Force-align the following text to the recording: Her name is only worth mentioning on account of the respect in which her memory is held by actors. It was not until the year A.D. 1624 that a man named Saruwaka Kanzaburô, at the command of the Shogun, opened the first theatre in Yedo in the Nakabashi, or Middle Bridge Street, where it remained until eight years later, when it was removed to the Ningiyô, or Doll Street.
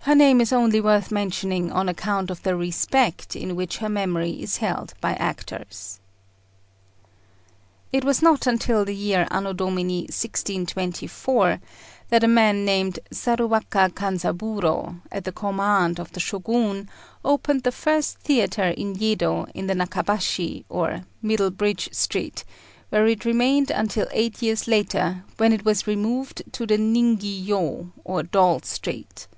Her 0.00 0.16
name 0.16 0.40
is 0.42 0.52
only 0.52 0.80
worth 0.82 1.12
mentioning 1.12 1.70
on 1.72 1.88
account 1.88 2.28
of 2.28 2.42
the 2.42 2.56
respect 2.56 3.34
in 3.36 3.54
which 3.56 3.78
her 3.78 3.88
memory 3.88 4.32
is 4.42 4.56
held 4.58 4.92
by 5.00 5.14
actors. 5.14 6.00
It 7.90 8.04
was 8.04 8.20
not 8.20 8.46
until 8.48 8.84
the 8.84 8.94
year 8.94 9.22
A.D. 9.30 9.64
1624 9.64 11.60
that 12.10 12.24
a 12.24 12.28
man 12.28 12.64
named 12.66 12.98
Saruwaka 13.12 13.90
Kanzaburô, 13.94 15.00
at 15.10 15.24
the 15.24 15.32
command 15.32 15.98
of 15.98 16.12
the 16.12 16.20
Shogun, 16.20 16.90
opened 17.24 17.62
the 17.62 17.72
first 17.72 18.18
theatre 18.18 18.68
in 18.70 18.96
Yedo 18.96 19.46
in 19.54 19.68
the 19.68 19.74
Nakabashi, 19.74 20.64
or 20.68 21.04
Middle 21.22 21.52
Bridge 21.52 21.88
Street, 21.94 22.44
where 22.90 23.06
it 23.06 23.24
remained 23.24 23.70
until 23.70 24.08
eight 24.10 24.42
years 24.42 24.66
later, 24.66 25.24
when 25.38 25.52
it 25.52 25.64
was 25.64 25.86
removed 25.86 26.42
to 26.52 26.66
the 26.66 26.76
Ningiyô, 26.76 27.92
or 28.02 28.24
Doll 28.24 28.60
Street. 28.62 29.28